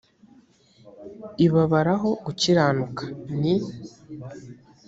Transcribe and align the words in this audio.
ibabaraho 1.45 2.09
gukiranuka 2.25 3.03
ni 3.39 3.53